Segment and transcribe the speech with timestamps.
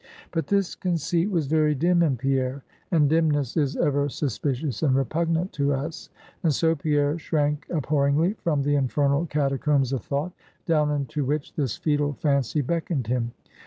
[0.31, 5.51] But this conceit was very dim in Pierre; and dimness is ever suspicious and repugnant
[5.53, 6.09] to us;
[6.41, 10.31] and so, Pierre shrank abhorringly from the infernal catacombs of thought,
[10.65, 13.31] down into which, this foetal fancy beckoned him.